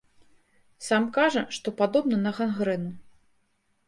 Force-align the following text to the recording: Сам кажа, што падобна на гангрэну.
Сам 0.85 1.03
кажа, 1.17 1.43
што 1.57 1.73
падобна 1.81 2.17
на 2.21 2.31
гангрэну. 2.39 2.91